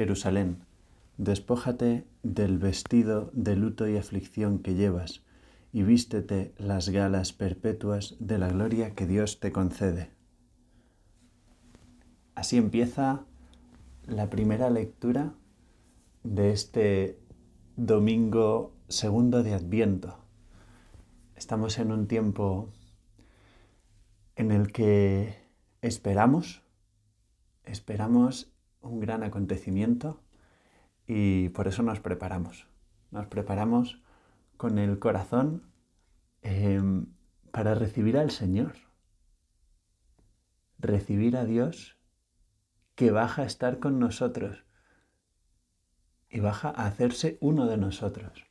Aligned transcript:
Jerusalén, 0.00 0.64
despójate 1.18 2.06
del 2.22 2.56
vestido 2.56 3.30
de 3.34 3.54
luto 3.54 3.86
y 3.86 3.98
aflicción 3.98 4.60
que 4.60 4.74
llevas, 4.74 5.26
y 5.74 5.82
vístete 5.82 6.54
las 6.56 6.88
galas 6.88 7.34
perpetuas 7.34 8.16
de 8.18 8.38
la 8.38 8.48
gloria 8.48 8.94
que 8.94 9.06
Dios 9.06 9.40
te 9.40 9.52
concede. 9.52 10.08
Así 12.34 12.56
empieza 12.56 13.26
la 14.06 14.30
primera 14.30 14.70
lectura 14.70 15.34
de 16.24 16.52
este 16.52 17.20
domingo 17.76 18.72
segundo 18.88 19.42
de 19.42 19.52
Adviento. 19.52 20.16
Estamos 21.36 21.78
en 21.78 21.92
un 21.92 22.06
tiempo 22.06 22.70
en 24.34 24.50
el 24.50 24.72
que 24.72 25.34
esperamos, 25.82 26.62
esperamos 27.64 28.49
un 28.82 29.00
gran 29.00 29.22
acontecimiento 29.22 30.22
y 31.06 31.48
por 31.50 31.68
eso 31.68 31.82
nos 31.82 32.00
preparamos. 32.00 32.66
Nos 33.10 33.26
preparamos 33.26 34.02
con 34.56 34.78
el 34.78 34.98
corazón 34.98 35.72
em, 36.42 37.06
para 37.50 37.74
recibir 37.74 38.16
al 38.16 38.30
Señor, 38.30 38.74
recibir 40.78 41.36
a 41.36 41.44
Dios 41.44 41.96
que 42.94 43.10
baja 43.10 43.42
a 43.42 43.46
estar 43.46 43.78
con 43.78 43.98
nosotros 43.98 44.64
y 46.28 46.40
baja 46.40 46.68
a 46.68 46.86
hacerse 46.86 47.38
uno 47.40 47.66
de 47.66 47.76
nosotros. 47.76 48.46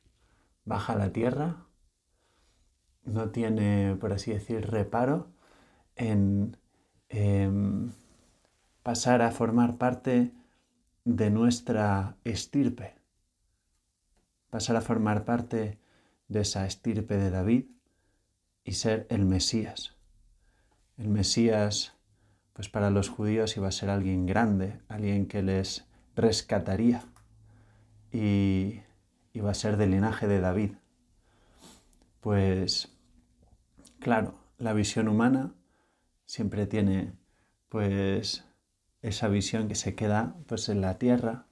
Baja 0.66 0.94
a 0.94 0.98
la 0.98 1.14
tierra, 1.14 1.66
no 3.04 3.30
tiene, 3.32 3.96
por 4.00 4.12
así 4.12 4.32
decir, 4.32 4.70
reparo 4.70 5.32
en 5.96 6.58
pasar 8.84 9.22
a 9.22 9.32
formar 9.32 9.78
parte 9.78 10.34
de 11.06 11.30
nuestra 11.30 12.18
estirpe, 12.24 12.96
pasar 14.50 14.76
a 14.76 14.82
formar 14.82 15.26
parte 15.26 15.80
de 16.28 16.42
esa 16.42 16.66
estirpe 16.66 17.18
de 17.18 17.30
David 17.30 17.66
y 18.64 18.74
ser 18.74 19.08
el 19.10 19.26
Mesías. 19.26 19.96
El 20.98 21.10
Mesías 21.10 21.94
pues 22.60 22.68
para 22.68 22.90
los 22.90 23.08
judíos 23.08 23.56
iba 23.56 23.70
a 23.70 23.72
ser 23.72 23.90
alguien 23.90 24.26
grande, 24.26 24.82
alguien 24.90 25.28
que 25.28 25.42
les 25.42 25.86
rescataría 26.14 27.02
y 28.12 28.82
iba 29.32 29.52
a 29.52 29.54
ser 29.54 29.78
del 29.78 29.92
linaje 29.92 30.28
de 30.28 30.42
David. 30.42 30.72
Pues 32.20 32.92
claro, 34.02 34.38
la 34.58 34.74
visión 34.74 35.08
humana 35.08 35.54
siempre 36.26 36.68
tiene 36.68 37.14
pues 37.70 38.44
esa 39.02 39.28
visión 39.28 39.68
que 39.68 39.76
se 39.76 39.96
queda 39.96 40.36
pues 40.48 40.70
en 40.70 40.82
la 40.82 40.98
tierra 40.98 41.46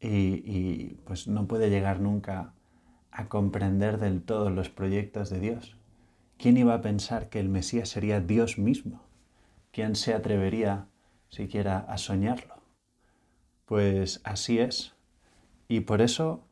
y, 0.00 0.94
pues 1.04 1.26
no 1.26 1.46
puede 1.46 1.70
llegar 1.70 2.00
nunca 2.00 2.54
a 3.10 3.28
comprender 3.28 3.98
del 3.98 4.22
todo 4.22 4.50
los 4.50 4.68
proyectos 4.68 5.30
de 5.30 5.40
Dios. 5.40 5.76
¿Quién 6.36 6.56
iba 6.56 6.74
a 6.74 6.82
pensar 6.82 7.28
que 7.28 7.40
el 7.40 7.48
Mesías 7.48 7.88
sería 7.88 8.20
Dios 8.20 8.58
mismo? 8.58 9.02
¿Quién 9.72 9.96
se 9.96 10.14
atrevería 10.14 10.86
siquiera 11.28 11.78
a 11.78 11.98
soñarlo? 11.98 12.62
Pues 13.64 14.20
así 14.24 14.60
es. 14.60 14.94
Y 15.66 15.80
por 15.80 16.00
eso, 16.00 16.46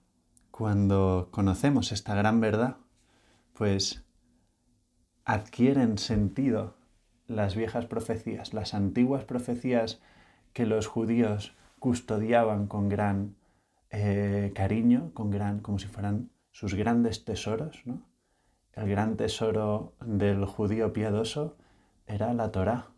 cuando 0.50 1.28
conocemos 1.30 1.92
esta 1.92 2.14
gran 2.14 2.40
verdad, 2.40 2.78
pues 3.54 4.04
adquieren 5.24 5.98
sentido 5.98 6.75
las 7.28 7.56
viejas 7.56 7.86
profecías, 7.86 8.54
las 8.54 8.74
antiguas 8.74 9.24
profecías 9.24 10.00
que 10.52 10.66
los 10.66 10.86
judíos 10.86 11.54
custodiaban 11.78 12.66
con 12.66 12.88
gran 12.88 13.36
eh, 13.90 14.52
cariño, 14.54 15.10
con 15.14 15.30
gran, 15.30 15.60
como 15.60 15.78
si 15.78 15.86
fueran 15.86 16.30
sus 16.50 16.74
grandes 16.74 17.24
tesoros, 17.24 17.82
¿no? 17.84 18.02
El 18.72 18.88
gran 18.88 19.16
tesoro 19.16 19.94
del 20.04 20.44
judío 20.44 20.92
piadoso 20.92 21.56
era 22.06 22.34
la 22.34 22.52
Torá, 22.52 22.88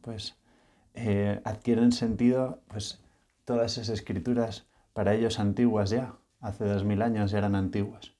pues 0.00 0.38
eh, 0.94 1.40
adquieren 1.44 1.92
sentido 1.92 2.62
pues 2.68 3.02
todas 3.44 3.72
esas 3.72 3.90
escrituras 3.90 4.66
para 4.94 5.14
ellos 5.14 5.38
antiguas 5.38 5.90
ya, 5.90 6.14
hace 6.40 6.64
dos 6.64 6.84
mil 6.84 7.02
años 7.02 7.30
ya 7.30 7.38
eran 7.38 7.54
antiguas 7.54 8.12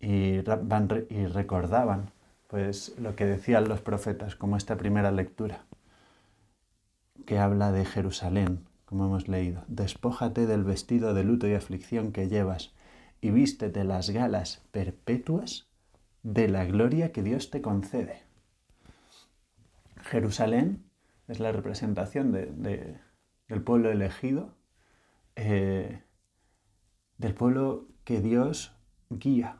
y, 0.00 0.40
recordaban 0.40 2.10
pues 2.50 2.98
lo 2.98 3.14
que 3.14 3.26
decían 3.26 3.68
los 3.68 3.80
profetas 3.80 4.34
como 4.34 4.56
esta 4.56 4.76
primera 4.76 5.12
lectura 5.12 5.64
que 7.24 7.38
habla 7.38 7.70
de 7.70 7.84
Jerusalén, 7.84 8.66
como 8.86 9.06
hemos 9.06 9.28
leído. 9.28 9.62
Despójate 9.68 10.46
del 10.46 10.64
vestido 10.64 11.14
de 11.14 11.22
luto 11.22 11.46
y 11.46 11.54
aflicción 11.54 12.10
que 12.10 12.28
llevas 12.28 12.74
y 13.20 13.30
vístete 13.30 13.84
las 13.84 14.10
galas 14.10 14.62
perpetuas 14.72 15.68
de 16.24 16.48
la 16.48 16.64
gloria 16.64 17.12
que 17.12 17.22
Dios 17.22 17.50
te 17.50 17.62
concede. 17.62 18.24
Jerusalén 20.02 20.82
es 21.28 21.38
la 21.38 21.52
representación 21.52 22.32
del 22.32 23.62
pueblo 23.62 23.92
elegido, 23.92 24.56
eh, 25.36 26.02
del 27.16 27.34
pueblo 27.34 27.86
que 28.02 28.20
Dios 28.20 28.74
guía, 29.08 29.58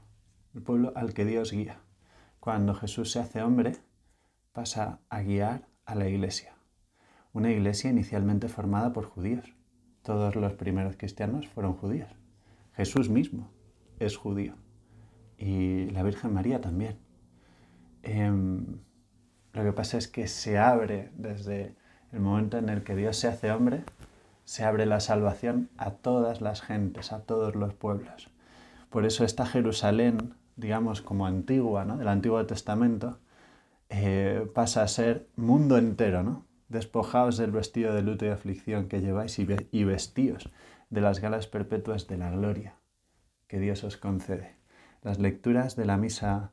el 0.55 0.62
pueblo 0.62 0.93
al 0.97 1.15
que 1.15 1.25
Dios 1.25 1.53
guía. 1.53 1.80
Cuando 2.41 2.75
Jesús 2.75 3.12
se 3.12 3.21
hace 3.21 3.43
hombre, 3.43 3.77
pasa 4.53 5.01
a 5.11 5.21
guiar 5.21 5.69
a 5.84 5.95
la 5.95 6.09
iglesia. 6.09 6.55
Una 7.34 7.51
iglesia 7.51 7.91
inicialmente 7.91 8.49
formada 8.49 8.95
por 8.95 9.05
judíos. 9.05 9.55
Todos 10.03 10.37
los 10.37 10.55
primeros 10.55 10.97
cristianos 10.97 11.47
fueron 11.49 11.75
judíos. 11.75 12.09
Jesús 12.73 13.11
mismo 13.11 13.51
es 13.99 14.17
judío. 14.17 14.55
Y 15.37 15.91
la 15.91 16.03
Virgen 16.03 16.33
María 16.33 16.62
también. 16.62 16.99
Em, 18.03 18.78
lo 19.53 19.62
que 19.62 19.72
pasa 19.72 19.99
es 19.99 20.09
que 20.09 20.27
se 20.27 20.59
abre 20.59 21.12
desde 21.17 21.77
el 22.11 22.21
momento 22.21 22.57
en 22.57 22.71
el 22.71 22.83
que 22.83 22.97
Dios 22.97 23.19
se 23.19 23.28
hace 23.28 23.53
hombre, 23.53 23.84
se 24.45 24.65
abre 24.65 24.87
la 24.87 25.01
salvación 25.01 25.69
a 25.77 25.91
todas 25.91 26.41
las 26.41 26.62
gentes, 26.62 27.12
a 27.12 27.21
todos 27.21 27.55
los 27.55 27.75
pueblos. 27.75 28.31
Por 28.89 29.05
eso 29.05 29.25
esta 29.25 29.45
Jerusalén, 29.45 30.34
digamos 30.60 31.03
como 31.03 31.26
antigua, 31.26 31.84
¿no? 31.84 31.97
del 31.97 32.09
Antiguo 32.09 32.44
Testamento, 32.47 33.19
eh, 33.88 34.48
pasa 34.54 34.82
a 34.82 34.88
ser 34.88 35.28
mundo 35.37 35.76
entero, 35.76 36.22
¿no? 36.22 36.47
Despojaos 36.69 37.37
del 37.37 37.50
vestido 37.50 37.94
de 37.94 38.03
luto 38.03 38.25
y 38.25 38.28
aflicción 38.28 38.87
que 38.87 39.00
lleváis 39.00 39.38
y 39.38 39.84
vestíos 39.84 40.50
de 40.91 41.00
las 41.00 41.21
galas 41.21 41.48
perpetuas 41.48 42.06
de 42.06 42.16
la 42.16 42.31
gloria 42.31 42.76
que 43.48 43.59
Dios 43.59 43.82
os 43.82 43.97
concede. 43.97 44.54
Las 45.03 45.19
lecturas 45.19 45.75
de 45.75 45.87
la 45.87 45.97
misa 45.97 46.53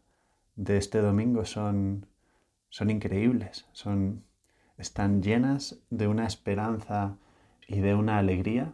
de 0.56 0.78
este 0.78 1.02
domingo 1.02 1.46
son 1.46 2.08
son 2.70 2.90
increíbles, 2.90 3.66
son, 3.72 4.24
están 4.78 5.22
llenas 5.22 5.80
de 5.90 6.08
una 6.08 6.28
esperanza 6.28 7.18
y 7.68 7.80
de 7.80 7.96
una 7.96 8.18
alegría 8.18 8.74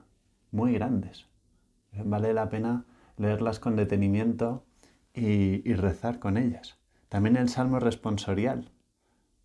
muy 0.52 0.74
grandes. 0.74 1.28
Vale 1.94 2.34
la 2.34 2.50
pena 2.50 2.86
leerlas 3.18 3.60
con 3.60 3.76
detenimiento 3.76 4.66
y, 5.14 5.74
rezar 5.74 6.20
con 6.20 6.38
ellas. 6.38 6.78
También 7.10 7.38
el 7.38 7.50
Salmo 7.50 7.80
responsorial 7.80 8.72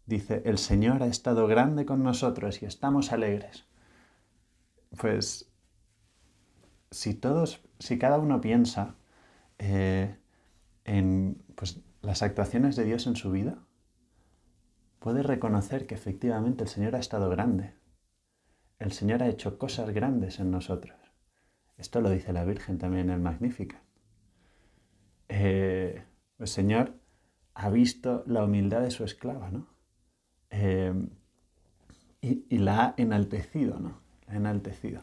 dice, 0.07 0.43
el 0.47 0.59
Señor 0.59 1.03
ha 1.03 1.07
estado 1.07 1.47
grande 1.47 1.85
con 1.85 2.03
nosotros 2.03 2.63
y 2.63 2.67
estamos 2.67 3.13
alegres. 3.13 3.67
Pues 4.97 5.51
si 6.91 7.15
todos, 7.15 7.61
si 7.79 7.99
cada 7.99 8.19
uno 8.19 8.41
piensa 8.41 8.95
eh, 9.59 10.17
en 10.85 11.43
pues, 11.55 11.81
las 12.01 12.23
actuaciones 12.23 12.75
de 12.77 12.85
Dios 12.85 13.07
en 13.07 13.17
su 13.17 13.31
vida, 13.31 13.59
puede 14.99 15.23
reconocer 15.23 15.87
que 15.87 15.95
efectivamente 15.95 16.65
el 16.65 16.71
Señor 16.71 16.97
ha 16.97 17.01
estado 17.01 17.29
grande. 17.29 17.75
El 18.79 18.93
Señor 18.93 19.23
ha 19.23 19.29
hecho 19.29 19.59
cosas 19.59 19.91
grandes 19.91 20.41
en 20.41 20.51
nosotros. 20.51 20.97
Esto 21.77 22.01
lo 22.01 22.11
dice 22.11 22.33
la 22.33 22.45
Virgen 22.45 22.79
también 22.79 23.11
en 23.11 23.17
el 23.17 23.21
Magnífica. 23.21 23.83
Eh, 25.29 26.05
el 26.39 26.47
Señor 26.47 26.95
ha 27.55 27.71
visto 27.71 28.23
la 28.27 28.45
humildad 28.45 28.81
de 28.81 28.91
su 28.91 29.05
esclava, 29.05 29.51
¿no? 29.51 29.67
Eh, 30.51 30.95
y, 32.21 32.47
y, 32.49 32.59
la 32.59 32.85
ha 32.85 32.95
enaltecido, 32.97 33.79
¿no? 33.79 34.01
La 34.27 34.35
ha 34.35 34.37
enaltecido. 34.37 35.03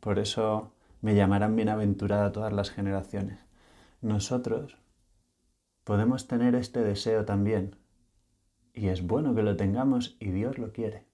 Por 0.00 0.18
eso 0.18 0.72
me 1.00 1.14
llamarán 1.14 1.56
bienaventurada 1.56 2.32
todas 2.32 2.52
las 2.52 2.70
generaciones. 2.70 3.38
Nosotros 4.00 4.76
podemos 5.84 6.26
tener 6.26 6.54
este 6.54 6.80
deseo 6.80 7.24
también 7.24 7.76
y 8.74 8.88
es 8.88 9.06
bueno 9.06 9.34
que 9.34 9.42
lo 9.42 9.56
tengamos 9.56 10.16
y 10.18 10.30
Dios 10.30 10.58
lo 10.58 10.72
quiere. 10.72 11.06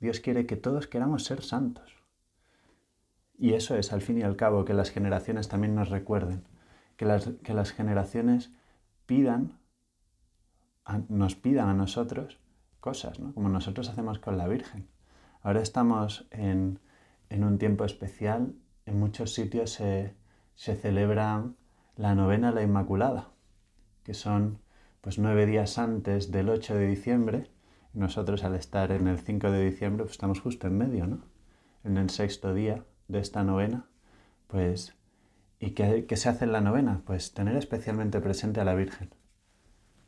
Dios 0.00 0.20
quiere 0.20 0.46
que 0.46 0.56
todos 0.56 0.86
queramos 0.86 1.24
ser 1.24 1.42
santos. 1.42 1.96
Y 3.38 3.54
eso 3.54 3.76
es, 3.76 3.92
al 3.92 4.02
fin 4.02 4.18
y 4.18 4.22
al 4.22 4.36
cabo, 4.36 4.64
que 4.64 4.74
las 4.74 4.90
generaciones 4.90 5.48
también 5.48 5.74
nos 5.76 5.90
recuerden, 5.90 6.44
que 6.98 7.06
las, 7.06 7.30
que 7.44 7.54
las 7.54 7.70
generaciones 7.70 8.50
pidan, 9.06 9.56
nos 11.08 11.36
pidan 11.36 11.68
a 11.68 11.74
nosotros 11.74 12.40
cosas, 12.80 13.20
¿no? 13.20 13.32
como 13.32 13.48
nosotros 13.48 13.88
hacemos 13.88 14.18
con 14.18 14.36
la 14.36 14.48
Virgen. 14.48 14.88
Ahora 15.40 15.62
estamos 15.62 16.26
en, 16.32 16.80
en 17.30 17.44
un 17.44 17.58
tiempo 17.58 17.84
especial, 17.84 18.56
en 18.84 18.98
muchos 18.98 19.32
sitios 19.32 19.70
se, 19.70 20.16
se 20.56 20.74
celebra 20.74 21.44
la 21.94 22.16
novena 22.16 22.50
la 22.50 22.62
Inmaculada, 22.62 23.28
que 24.02 24.12
son 24.12 24.58
pues 25.00 25.20
nueve 25.20 25.46
días 25.46 25.78
antes 25.78 26.32
del 26.32 26.48
8 26.48 26.74
de 26.74 26.88
diciembre. 26.88 27.50
Nosotros 27.92 28.42
al 28.42 28.56
estar 28.56 28.90
en 28.90 29.06
el 29.06 29.20
5 29.20 29.52
de 29.52 29.70
diciembre 29.70 30.02
pues 30.02 30.12
estamos 30.12 30.40
justo 30.40 30.66
en 30.66 30.76
medio, 30.76 31.06
¿no? 31.06 31.20
En 31.84 31.96
el 31.96 32.10
sexto 32.10 32.54
día 32.54 32.84
de 33.06 33.20
esta 33.20 33.44
novena, 33.44 33.86
pues 34.48 34.97
¿y 35.58 35.70
qué, 35.70 36.06
qué 36.06 36.16
se 36.16 36.28
hace 36.28 36.44
en 36.44 36.52
la 36.52 36.60
novena? 36.60 37.02
Pues 37.06 37.34
tener 37.34 37.56
especialmente 37.56 38.20
presente 38.20 38.60
a 38.60 38.64
la 38.64 38.74
Virgen, 38.74 39.10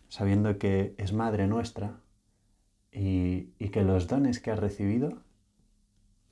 sabiendo 0.08 0.58
que 0.58 0.94
es 0.98 1.12
Madre 1.12 1.46
nuestra 1.46 2.00
y, 2.92 3.52
y 3.58 3.68
que 3.70 3.82
los 3.82 4.08
dones 4.08 4.40
que 4.40 4.50
ha 4.50 4.56
recibido 4.56 5.22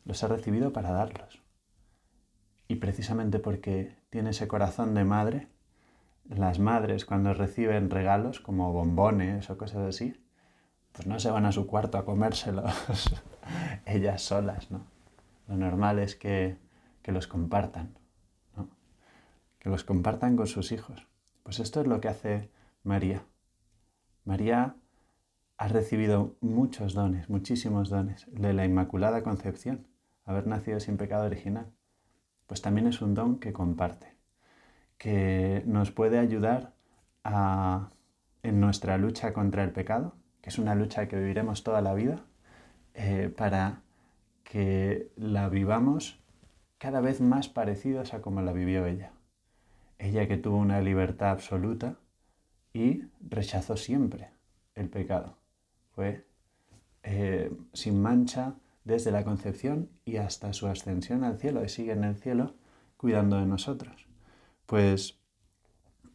los 0.08 0.24
ha 0.24 0.28
recibido 0.28 0.72
para 0.72 0.90
darlos. 0.90 1.42
Y 2.66 2.76
precisamente 2.76 3.38
porque 3.38 3.94
tiene 4.10 4.30
ese 4.30 4.48
corazón 4.48 4.94
de 4.94 5.04
madre, 5.04 5.48
las 6.24 6.58
madres 6.58 7.04
cuando 7.04 7.34
reciben 7.34 7.90
regalos 7.90 8.40
como 8.40 8.72
bombones 8.72 9.50
o 9.50 9.58
cosas 9.58 9.86
así, 9.86 10.14
pues 10.92 11.06
no 11.06 11.20
se 11.20 11.30
van 11.30 11.44
a 11.44 11.52
su 11.52 11.66
cuarto 11.66 11.98
a 11.98 12.06
comérselos 12.06 13.10
ellas 13.86 14.22
solas, 14.22 14.70
¿no? 14.70 14.86
Lo 15.46 15.56
normal 15.56 15.98
es 15.98 16.16
que, 16.16 16.56
que 17.02 17.12
los 17.12 17.26
compartan. 17.26 17.94
Que 19.58 19.68
los 19.68 19.84
compartan 19.84 20.36
con 20.36 20.46
sus 20.46 20.72
hijos. 20.72 21.06
Pues 21.42 21.60
esto 21.60 21.80
es 21.80 21.86
lo 21.86 22.00
que 22.00 22.08
hace 22.08 22.50
María. 22.82 23.22
María 24.24 24.76
ha 25.56 25.68
recibido 25.68 26.36
muchos 26.40 26.94
dones, 26.94 27.28
muchísimos 27.28 27.88
dones 27.88 28.26
de 28.30 28.52
la 28.52 28.64
Inmaculada 28.64 29.22
Concepción 29.22 29.86
haber 30.28 30.46
nacido 30.46 30.78
sin 30.78 30.98
pecado 30.98 31.24
original, 31.24 31.72
pues 32.46 32.60
también 32.60 32.86
es 32.86 33.00
un 33.00 33.14
don 33.14 33.38
que 33.38 33.54
comparte, 33.54 34.14
que 34.98 35.62
nos 35.66 35.90
puede 35.90 36.18
ayudar 36.18 36.74
en 38.42 38.60
nuestra 38.60 38.98
lucha 38.98 39.32
contra 39.32 39.64
el 39.64 39.70
pecado, 39.70 40.16
que 40.42 40.50
es 40.50 40.58
una 40.58 40.74
lucha 40.74 41.08
que 41.08 41.16
viviremos 41.16 41.64
toda 41.64 41.80
la 41.80 41.94
vida, 41.94 42.26
eh, 42.92 43.32
para 43.34 43.80
que 44.44 45.10
la 45.16 45.48
vivamos 45.48 46.22
cada 46.76 47.00
vez 47.00 47.22
más 47.22 47.48
parecidos 47.48 48.12
a 48.12 48.20
como 48.20 48.42
la 48.42 48.52
vivió 48.52 48.84
ella. 48.84 49.12
Ella 49.98 50.28
que 50.28 50.36
tuvo 50.36 50.56
una 50.56 50.80
libertad 50.80 51.30
absoluta 51.30 51.98
y 52.72 53.04
rechazó 53.20 53.76
siempre 53.76 54.30
el 54.74 54.88
pecado. 54.88 55.36
Fue 55.94 56.26
eh, 57.02 57.50
sin 57.72 58.00
mancha, 58.00 58.54
desde 58.88 59.10
la 59.10 59.22
concepción 59.22 59.90
y 60.06 60.16
hasta 60.16 60.54
su 60.54 60.66
ascensión 60.66 61.22
al 61.22 61.38
cielo 61.38 61.62
y 61.62 61.68
sigue 61.68 61.92
en 61.92 62.04
el 62.04 62.16
cielo 62.16 62.54
cuidando 62.96 63.36
de 63.38 63.44
nosotros. 63.44 64.06
Pues 64.64 65.20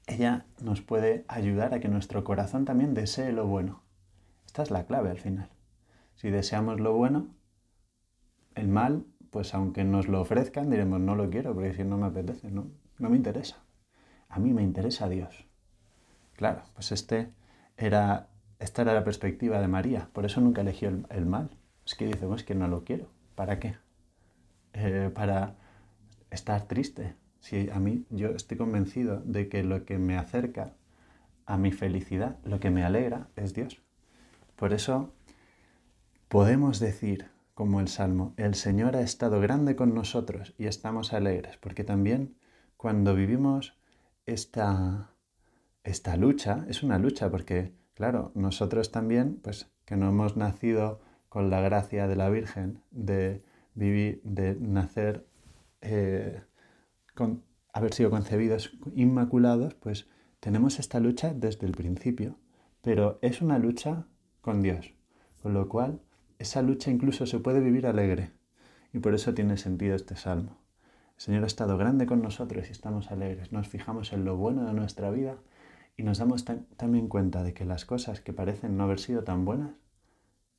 ella 0.08 0.46
nos 0.62 0.82
puede 0.82 1.24
ayudar 1.28 1.74
a 1.74 1.80
que 1.80 1.88
nuestro 1.88 2.24
corazón 2.24 2.66
también 2.66 2.96
desee 2.96 3.32
lo 3.32 3.46
bueno. 3.46 3.84
Esta 4.48 4.64
es 4.64 4.72
la 4.72 4.86
clave 4.86 5.12
al 5.12 5.20
final. 5.20 5.50
Si 6.16 6.32
deseamos 6.32 6.80
lo 6.80 6.94
bueno, 6.94 7.28
el 8.56 8.68
mal, 8.68 9.06
pues 9.30 9.54
aunque 9.54 9.84
nos 9.84 10.08
lo 10.08 10.22
ofrezcan, 10.22 10.70
diremos 10.70 11.00
no 11.00 11.16
lo 11.16 11.30
quiero 11.30 11.54
porque 11.54 11.74
si 11.76 11.84
no 11.84 11.98
me 11.98 12.08
apetece, 12.08 12.50
no, 12.50 12.68
no 12.98 13.10
me 13.10 13.18
interesa. 13.18 13.64
A 14.34 14.40
mí 14.40 14.54
me 14.54 14.64
interesa 14.64 15.10
Dios. 15.10 15.46
Claro, 16.36 16.64
pues 16.74 16.92
este 16.92 17.32
era, 17.78 18.30
esta 18.60 18.82
era 18.82 18.94
la 18.94 19.04
perspectiva 19.04 19.60
de 19.62 19.68
María, 19.68 20.10
por 20.14 20.26
eso 20.26 20.42
nunca 20.42 20.62
eligió 20.62 20.90
el 21.10 21.26
mal 21.26 21.58
es 21.86 21.96
que 21.96 22.06
dice, 22.08 22.28
es 22.34 22.44
que 22.44 22.56
no 22.56 22.68
lo 22.68 22.84
quiero. 22.84 23.08
¿Para 23.36 23.60
qué? 23.60 23.76
Eh, 24.74 25.12
para 25.14 25.56
estar 26.32 26.68
triste. 26.68 27.16
Si 27.40 27.70
a 27.70 27.80
mí 27.80 28.06
yo 28.10 28.30
estoy 28.30 28.58
convencido 28.58 29.20
de 29.26 29.50
que 29.50 29.64
lo 29.64 29.86
que 29.86 29.98
me 29.98 30.18
acerca 30.18 30.74
a 31.46 31.58
mi 31.58 31.72
felicidad, 31.72 32.38
lo 32.46 32.60
que 32.60 32.70
me 32.70 32.84
alegra, 32.84 33.28
es 33.36 33.54
Dios. 33.54 33.82
Por 34.56 34.72
eso 34.72 35.14
podemos 36.30 36.80
decir, 36.80 37.30
como 37.54 37.82
el 37.82 37.90
Salmo, 37.90 38.34
el 38.38 38.56
Señor 38.56 38.96
ha 38.96 39.02
estado 39.02 39.42
grande 39.42 39.76
con 39.76 39.94
nosotros 39.94 40.54
y 40.58 40.66
estamos 40.66 41.12
alegres, 41.12 41.58
porque 41.58 41.84
también 41.84 42.36
cuando 42.78 43.14
vivimos 43.14 43.78
esta, 44.26 45.12
esta 45.84 46.18
lucha, 46.18 46.66
es 46.68 46.84
una 46.84 46.98
lucha, 46.98 47.30
porque 47.30 47.74
claro, 47.94 48.32
nosotros 48.36 48.92
también, 48.92 49.40
pues 49.44 49.72
que 49.86 49.98
no 49.98 50.10
hemos 50.10 50.38
nacido 50.38 51.02
con 51.30 51.50
la 51.50 51.62
gracia 51.62 52.08
de 52.08 52.16
la 52.16 52.30
Virgen 52.30 52.84
de 52.92 53.44
vivir, 53.74 54.22
de 54.24 54.56
nacer, 54.56 55.28
eh, 55.82 56.42
con 57.16 57.44
haber 57.74 57.94
sido 57.94 58.10
concebidos 58.10 58.78
inmaculados, 58.96 59.74
pues 59.76 60.08
tenemos 60.40 60.80
esta 60.80 61.00
lucha 61.00 61.34
desde 61.34 61.66
el 61.66 61.74
principio, 61.74 62.38
pero 62.82 63.20
es 63.22 63.42
una 63.42 63.58
lucha 63.60 64.06
con 64.42 64.62
Dios, 64.62 64.94
con 65.42 65.54
lo 65.54 65.68
cual 65.70 66.02
esa 66.38 66.62
lucha 66.62 66.92
incluso 66.92 67.26
se 67.26 67.40
puede 67.40 67.62
vivir 67.62 67.88
alegre 67.88 68.32
y 68.92 69.00
por 69.00 69.16
eso 69.16 69.34
tiene 69.34 69.58
sentido 69.58 69.96
este 69.96 70.16
salmo. 70.16 70.63
El 71.16 71.22
Señor 71.22 71.44
ha 71.44 71.48
estado 71.48 71.78
grande 71.78 72.06
con 72.06 72.22
nosotros 72.22 72.68
y 72.68 72.72
estamos 72.72 73.12
alegres, 73.12 73.52
nos 73.52 73.68
fijamos 73.68 74.14
en 74.14 74.26
lo 74.26 74.36
bueno 74.36 74.66
de 74.66 74.74
nuestra 74.74 75.10
vida 75.12 75.38
y 75.96 76.04
nos 76.04 76.18
damos 76.18 76.44
también 76.78 77.08
cuenta 77.08 77.44
de 77.44 77.54
que 77.54 77.66
las 77.66 77.86
cosas 77.86 78.20
que 78.20 78.34
parecen 78.34 78.78
no 78.78 78.84
haber 78.84 79.00
sido 79.00 79.24
tan 79.24 79.46
buenas 79.46 79.72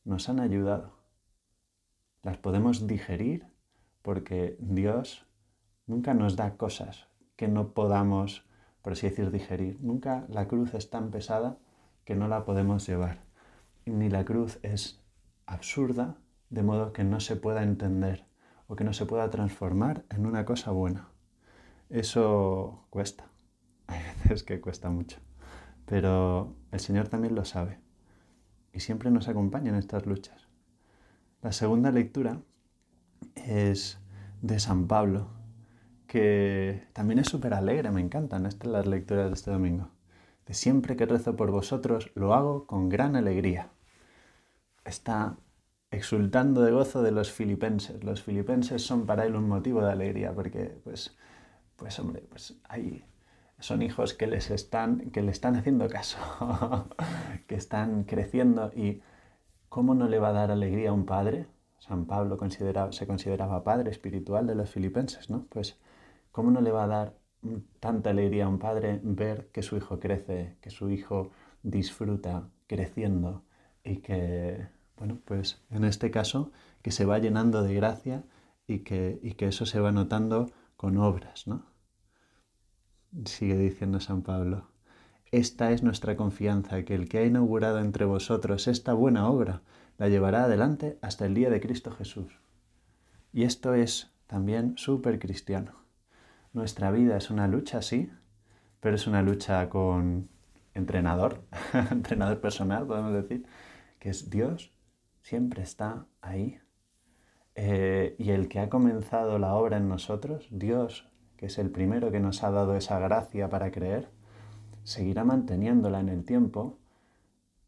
nos 0.05 0.29
han 0.29 0.41
ayudado. 0.41 0.93
Las 2.23 2.39
podemos 2.39 2.87
digerir 2.87 3.47
porque 4.03 4.57
Dios 4.61 5.27
nunca 5.87 6.15
nos 6.15 6.37
da 6.37 6.57
cosas 6.57 7.09
que 7.37 7.49
no 7.49 7.73
podamos, 7.73 8.47
por 8.83 8.93
así 8.93 9.09
decir, 9.09 9.31
digerir. 9.31 9.79
Nunca 9.81 10.25
la 10.29 10.47
cruz 10.47 10.75
es 10.75 10.89
tan 10.89 11.11
pesada 11.11 11.59
que 12.05 12.15
no 12.15 12.29
la 12.29 12.45
podemos 12.45 12.87
llevar. 12.87 13.21
Ni 13.87 14.09
la 14.09 14.25
cruz 14.25 14.59
es 14.63 15.01
absurda 15.47 16.17
de 16.51 16.63
modo 16.63 16.93
que 16.93 17.05
no 17.05 17.21
se 17.21 17.37
pueda 17.37 17.63
entender 17.63 18.25
o 18.67 18.77
que 18.77 18.85
no 18.85 18.93
se 18.93 19.07
pueda 19.07 19.31
transformar 19.31 20.05
en 20.11 20.27
una 20.27 20.45
cosa 20.45 20.71
buena. 20.71 21.09
Eso 21.91 22.87
cuesta. 22.91 23.27
Hay 23.87 24.01
veces 24.23 24.43
que 24.43 24.61
cuesta 24.61 24.91
mucho. 24.91 25.19
Pero 25.87 26.55
el 26.73 26.81
Señor 26.81 27.09
también 27.09 27.35
lo 27.35 27.45
sabe 27.45 27.79
y 28.73 28.81
siempre 28.81 29.11
nos 29.11 29.29
acompaña 29.29 29.71
en 29.71 29.77
estas 29.77 30.07
luchas. 30.07 30.49
La 31.43 31.53
segunda 31.53 31.91
lectura 31.91 32.41
es 33.37 33.99
de 34.43 34.59
San 34.59 34.87
Pablo, 34.89 35.29
que 36.07 36.85
también 36.93 37.19
es 37.19 37.29
súper 37.29 37.55
alegre, 37.55 37.91
me 37.91 38.01
encantan 38.01 38.47
estas 38.47 38.71
las 38.71 38.87
lecturas 38.87 39.29
de 39.29 39.35
este 39.35 39.51
domingo. 39.51 39.91
De 40.47 40.55
siempre 40.55 40.97
que 40.97 41.07
rezo 41.07 41.37
por 41.37 41.51
vosotros, 41.51 42.11
lo 42.15 42.35
hago 42.35 42.67
con 42.67 42.89
gran 42.89 43.17
alegría. 43.17 43.71
Está 44.85 45.37
exultando 45.95 46.63
de 46.63 46.73
gozo 46.73 47.03
de 47.03 47.13
los 47.13 47.31
filipenses. 47.33 48.03
Los 48.05 48.23
filipenses 48.23 48.83
son 48.83 49.07
para 49.07 49.25
él 49.27 49.37
un 49.37 49.49
motivo 49.49 49.83
de 49.83 49.93
alegría, 49.93 50.33
porque, 50.35 50.79
pues, 50.85 51.17
pues 51.77 51.99
hombre, 51.99 52.23
pues 52.29 52.55
hay 52.69 53.05
son 53.59 53.83
hijos 53.83 54.15
que 54.15 54.27
les 54.27 54.51
están, 54.51 55.11
que 55.11 55.23
le 55.23 55.31
están 55.31 55.57
haciendo 55.57 55.89
caso, 55.89 56.19
que 57.47 57.55
están 57.55 58.05
creciendo 58.05 58.71
y 58.75 59.03
¿cómo 59.69 59.95
no 59.95 60.09
le 60.09 60.19
va 60.19 60.29
a 60.29 60.33
dar 60.33 60.51
alegría 60.51 60.91
a 60.91 60.93
un 60.93 61.07
padre? 61.07 61.47
San 61.79 62.07
Pablo 62.07 62.39
se 62.91 63.07
consideraba 63.07 63.65
padre 63.65 63.91
espiritual 63.91 64.47
de 64.47 64.55
los 64.55 64.71
filipenses, 64.71 65.31
¿no? 65.31 65.47
Pues 65.49 65.79
¿cómo 66.33 66.51
no 66.51 66.61
le 66.61 66.73
va 66.73 66.85
a 66.85 66.87
dar 66.89 67.15
tanta 67.81 68.11
alegría 68.11 68.47
a 68.47 68.49
un 68.49 68.59
padre 68.59 69.01
ver 69.03 69.49
que 69.53 69.63
su 69.63 69.77
hijo 69.77 69.99
crece, 70.01 70.57
que 70.61 70.71
su 70.71 70.91
hijo 70.91 71.31
disfruta 71.63 72.49
creciendo 72.67 73.45
y 73.83 73.99
que, 73.99 74.67
bueno, 75.05 75.21
pues 75.27 75.61
en 75.71 75.85
este 75.85 76.11
caso, 76.11 76.51
que 76.81 76.91
se 76.91 77.05
va 77.05 77.19
llenando 77.19 77.63
de 77.63 77.75
gracia 77.75 78.25
y 78.67 78.79
que, 78.79 79.21
y 79.23 79.33
que 79.33 79.49
eso 79.49 79.67
se 79.67 79.79
va 79.79 79.93
notando 79.93 80.51
con 80.79 80.97
obras, 80.97 81.47
¿no? 81.47 81.67
sigue 83.27 83.59
diciendo 83.59 84.01
San 84.01 84.23
Pablo, 84.23 84.67
esta 85.31 85.73
es 85.73 85.83
nuestra 85.83 86.17
confianza, 86.17 86.85
que 86.85 86.95
el 86.95 87.07
que 87.09 87.19
ha 87.19 87.27
inaugurado 87.27 87.81
entre 87.81 88.07
vosotros 88.07 88.67
esta 88.67 88.95
buena 88.95 89.29
obra 89.29 89.61
la 89.99 90.09
llevará 90.09 90.45
adelante 90.45 90.99
hasta 91.03 91.27
el 91.27 91.35
día 91.35 91.51
de 91.51 91.61
Cristo 91.61 91.91
Jesús. 91.93 92.41
Y 93.31 93.45
esto 93.45 93.75
es 93.75 94.11
también 94.27 94.79
súper 94.79 95.19
cristiano. 95.19 95.73
Nuestra 96.55 96.91
vida 96.91 97.19
es 97.19 97.31
una 97.31 97.47
lucha, 97.47 97.83
sí, 97.83 98.11
pero 98.81 98.97
es 98.97 99.07
una 99.07 99.23
lucha 99.23 99.69
con 99.69 100.31
entrenador, 100.73 101.45
entrenador 101.91 102.41
personal, 102.41 102.87
podemos 102.87 103.13
decir, 103.13 103.45
que 104.01 104.11
es 104.11 104.31
Dios, 104.31 104.74
siempre 105.25 105.63
está 105.63 106.07
ahí. 106.21 106.61
Eh, 107.57 108.15
y 108.19 108.31
el 108.31 108.49
que 108.49 108.61
ha 108.61 108.69
comenzado 108.69 109.41
la 109.41 109.55
obra 109.55 109.79
en 109.79 109.89
nosotros, 109.89 110.47
Dios 110.51 111.09
que 111.37 111.47
es 111.47 111.59
el 111.59 111.71
primero 111.71 112.11
que 112.11 112.21
nos 112.21 112.43
ha 112.45 112.51
dado 112.51 112.77
esa 112.77 112.99
gracia 112.99 113.49
para 113.49 113.71
creer, 113.71 114.09
seguirá 114.85 115.25
manteniéndola 115.25 116.01
en 116.01 116.09
el 116.09 116.25
tiempo, 116.25 116.79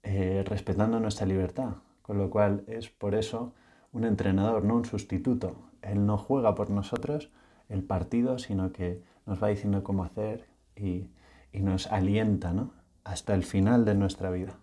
eh, 0.02 0.44
respetando 0.46 1.00
nuestra 1.00 1.26
libertad. 1.26 1.76
Con 2.02 2.18
lo 2.18 2.30
cual 2.30 2.62
es 2.68 2.88
por 2.88 3.14
eso 3.14 3.54
un 3.92 4.04
entrenador, 4.04 4.64
no 4.64 4.76
un 4.76 4.84
sustituto. 4.84 5.70
Él 5.82 6.06
no 6.06 6.18
juega 6.18 6.54
por 6.54 6.70
nosotros 6.70 7.32
el 7.68 7.82
partido, 7.82 8.38
sino 8.38 8.72
que 8.72 9.02
nos 9.24 9.42
va 9.42 9.48
diciendo 9.48 9.82
cómo 9.82 10.04
hacer 10.04 10.46
y, 10.76 11.10
y 11.52 11.60
nos 11.60 11.88
alienta 11.88 12.52
¿no? 12.52 12.72
hasta 13.02 13.34
el 13.34 13.42
final 13.42 13.84
de 13.84 13.94
nuestra 13.94 14.30
vida. 14.30 14.58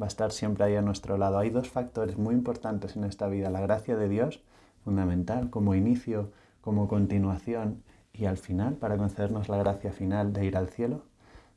Va 0.00 0.06
a 0.06 0.08
estar 0.08 0.32
siempre 0.32 0.64
ahí 0.64 0.76
a 0.76 0.82
nuestro 0.82 1.16
lado. 1.16 1.38
Hay 1.38 1.50
dos 1.50 1.68
factores 1.68 2.18
muy 2.18 2.34
importantes 2.34 2.96
en 2.96 3.04
esta 3.04 3.28
vida. 3.28 3.50
La 3.50 3.60
gracia 3.60 3.96
de 3.96 4.08
Dios, 4.08 4.42
fundamental, 4.84 5.50
como 5.50 5.74
inicio, 5.74 6.32
como 6.60 6.88
continuación 6.88 7.82
y 8.12 8.26
al 8.26 8.38
final, 8.38 8.74
para 8.74 8.96
concedernos 8.96 9.48
la 9.48 9.56
gracia 9.58 9.92
final 9.92 10.32
de 10.32 10.44
ir 10.44 10.56
al 10.56 10.68
cielo, 10.68 11.04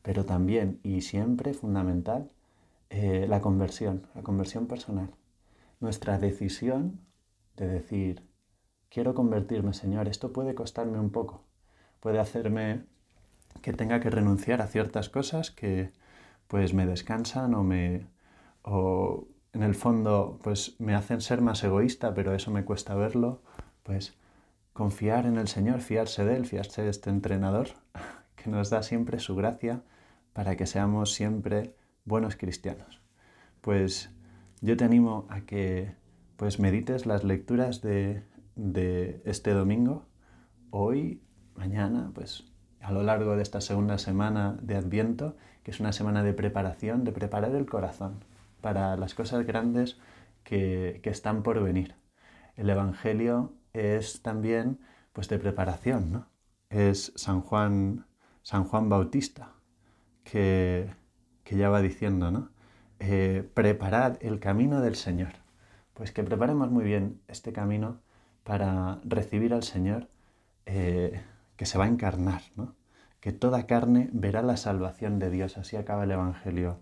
pero 0.01 0.25
también 0.25 0.79
y 0.83 1.01
siempre 1.01 1.53
fundamental, 1.53 2.29
eh, 2.89 3.25
la 3.27 3.41
conversión, 3.41 4.07
la 4.15 4.23
conversión 4.23 4.67
personal. 4.67 5.09
Nuestra 5.79 6.17
decisión 6.17 6.99
de 7.55 7.67
decir, 7.67 8.23
quiero 8.89 9.13
convertirme, 9.13 9.73
Señor, 9.73 10.07
esto 10.07 10.33
puede 10.33 10.55
costarme 10.55 10.99
un 10.99 11.09
poco, 11.11 11.43
puede 11.99 12.19
hacerme 12.19 12.85
que 13.61 13.73
tenga 13.73 13.99
que 13.99 14.09
renunciar 14.09 14.61
a 14.61 14.67
ciertas 14.67 15.09
cosas 15.09 15.51
que 15.51 15.91
pues 16.47 16.73
me 16.73 16.85
descansan 16.85 17.53
o 17.53 17.63
me 17.63 18.07
o 18.69 19.27
en 19.53 19.63
el 19.63 19.73
fondo 19.73 20.39
pues 20.43 20.75
me 20.79 20.93
hacen 20.93 21.21
ser 21.21 21.41
más 21.41 21.63
egoísta, 21.63 22.13
pero 22.13 22.35
eso 22.35 22.51
me 22.51 22.63
cuesta 22.63 22.93
verlo, 22.93 23.41
pues 23.83 24.15
confiar 24.73 25.25
en 25.25 25.37
el 25.37 25.47
Señor, 25.47 25.81
fiarse 25.81 26.23
de 26.23 26.35
Él, 26.35 26.45
fiarse 26.45 26.83
de 26.83 26.89
este 26.89 27.09
entrenador 27.09 27.69
que 28.35 28.49
nos 28.49 28.69
da 28.69 28.83
siempre 28.83 29.19
su 29.19 29.35
gracia 29.35 29.81
para 30.33 30.55
que 30.55 30.67
seamos 30.67 31.13
siempre 31.13 31.73
buenos 32.05 32.35
cristianos. 32.35 33.01
Pues 33.61 34.11
yo 34.61 34.77
te 34.77 34.85
animo 34.85 35.25
a 35.29 35.41
que 35.41 35.95
pues 36.37 36.59
medites 36.59 37.07
las 37.07 37.23
lecturas 37.23 37.81
de, 37.81 38.23
de 38.55 39.21
este 39.25 39.51
domingo, 39.51 40.05
hoy, 40.69 41.21
mañana, 41.55 42.11
pues 42.13 42.45
a 42.81 42.91
lo 42.91 43.01
largo 43.01 43.35
de 43.35 43.41
esta 43.41 43.61
segunda 43.61 43.97
semana 43.97 44.57
de 44.61 44.75
Adviento, 44.75 45.35
que 45.63 45.71
es 45.71 45.79
una 45.79 45.91
semana 45.91 46.23
de 46.23 46.33
preparación, 46.33 47.03
de 47.03 47.11
preparar 47.11 47.55
el 47.55 47.65
corazón 47.65 48.28
para 48.61 48.97
las 48.97 49.13
cosas 49.13 49.45
grandes 49.45 49.97
que, 50.43 50.99
que 51.03 51.09
están 51.09 51.43
por 51.43 51.61
venir. 51.61 51.95
El 52.55 52.69
Evangelio 52.69 53.53
es 53.73 54.21
también 54.21 54.79
pues 55.13 55.29
de 55.29 55.39
preparación, 55.39 56.11
¿no? 56.11 56.27
Es 56.69 57.11
San 57.15 57.41
Juan, 57.41 58.05
San 58.43 58.63
Juan 58.63 58.89
Bautista, 58.89 59.53
que, 60.23 60.89
que 61.43 61.57
ya 61.57 61.69
va 61.69 61.81
diciendo, 61.81 62.31
¿no? 62.31 62.49
Eh, 62.99 63.49
preparad 63.53 64.17
el 64.21 64.39
camino 64.39 64.81
del 64.81 64.95
Señor. 64.95 65.33
Pues 65.93 66.11
que 66.11 66.23
preparemos 66.23 66.69
muy 66.69 66.83
bien 66.83 67.21
este 67.27 67.53
camino 67.53 68.01
para 68.43 68.99
recibir 69.03 69.53
al 69.53 69.63
Señor 69.63 70.09
eh, 70.65 71.21
que 71.55 71.65
se 71.65 71.77
va 71.77 71.85
a 71.85 71.87
encarnar, 71.89 72.41
¿no? 72.55 72.75
que 73.19 73.31
toda 73.31 73.67
carne 73.67 74.09
verá 74.13 74.41
la 74.41 74.57
salvación 74.57 75.19
de 75.19 75.29
Dios. 75.29 75.57
Así 75.57 75.75
acaba 75.75 76.03
el 76.03 76.11
Evangelio 76.11 76.79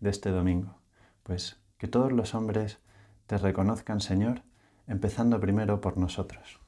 de 0.00 0.10
este 0.10 0.30
domingo. 0.30 0.78
Pues 1.26 1.58
que 1.76 1.88
todos 1.88 2.12
los 2.12 2.36
hombres 2.36 2.78
te 3.26 3.36
reconozcan, 3.36 4.00
Señor, 4.00 4.42
empezando 4.86 5.40
primero 5.40 5.80
por 5.80 5.98
nosotros. 5.98 6.60